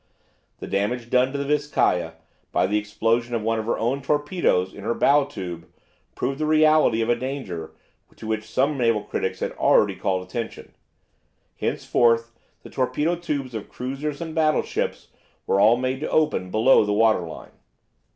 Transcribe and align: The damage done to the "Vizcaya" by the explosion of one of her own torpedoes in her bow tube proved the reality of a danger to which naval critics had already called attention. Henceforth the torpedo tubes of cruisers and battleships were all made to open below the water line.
The 0.57 0.65
damage 0.65 1.11
done 1.11 1.31
to 1.31 1.37
the 1.37 1.45
"Vizcaya" 1.45 2.13
by 2.51 2.65
the 2.65 2.79
explosion 2.79 3.35
of 3.35 3.43
one 3.43 3.59
of 3.59 3.67
her 3.67 3.77
own 3.77 4.01
torpedoes 4.01 4.73
in 4.73 4.83
her 4.83 4.95
bow 4.95 5.25
tube 5.25 5.67
proved 6.15 6.39
the 6.39 6.47
reality 6.47 7.03
of 7.03 7.09
a 7.09 7.15
danger 7.15 7.75
to 8.15 8.25
which 8.25 8.57
naval 8.57 9.03
critics 9.03 9.41
had 9.41 9.51
already 9.51 9.95
called 9.95 10.25
attention. 10.27 10.73
Henceforth 11.59 12.31
the 12.63 12.69
torpedo 12.71 13.15
tubes 13.15 13.53
of 13.53 13.69
cruisers 13.69 14.21
and 14.21 14.33
battleships 14.33 15.09
were 15.45 15.59
all 15.61 15.77
made 15.77 15.99
to 15.99 16.09
open 16.09 16.49
below 16.49 16.83
the 16.83 16.93
water 16.93 17.21
line. 17.21 17.51